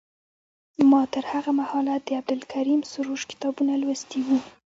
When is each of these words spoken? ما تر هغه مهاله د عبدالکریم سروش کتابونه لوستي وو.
ما 0.91 1.01
تر 1.13 1.23
هغه 1.33 1.51
مهاله 1.59 1.95
د 1.99 2.07
عبدالکریم 2.19 2.81
سروش 2.91 3.21
کتابونه 3.31 3.73
لوستي 3.81 4.19
وو. 4.25 4.37